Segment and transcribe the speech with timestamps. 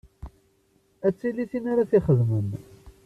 [1.07, 2.47] Ad tili tin ara t-ixedmen.